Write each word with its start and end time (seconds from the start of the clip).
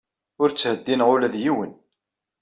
Ur 0.41 0.49
ttheddineɣ 0.51 1.09
ula 1.13 1.33
d 1.33 1.35
yiwen. 1.43 1.71